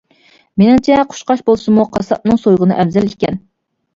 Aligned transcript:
مېنىڭچە، 0.61 0.95
قۇشقاچ 1.09 1.43
بولسىمۇ، 1.49 1.85
قاسساپنىڭ 1.97 2.39
سويغىنى 2.45 2.79
ئەۋزەل 2.85 3.13
ئىكەن. 3.13 3.41